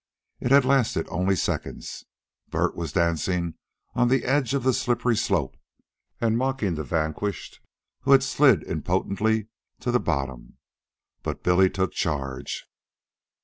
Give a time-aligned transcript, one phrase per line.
[0.39, 2.05] It had lasted only seconds,
[2.49, 3.53] Bert was dancing
[3.93, 5.55] on the edge of the slippery slope
[6.19, 7.59] and mocking the vanquished
[7.99, 9.49] who had slid impotently
[9.81, 10.57] to the bottom.
[11.21, 12.65] But Billy took charge.